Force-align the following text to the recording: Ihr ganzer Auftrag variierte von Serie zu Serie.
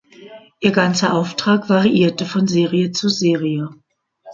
Ihr 0.61 0.71
ganzer 0.71 1.13
Auftrag 1.13 1.69
variierte 1.69 2.25
von 2.25 2.47
Serie 2.47 2.91
zu 2.91 3.07
Serie. 3.07 3.69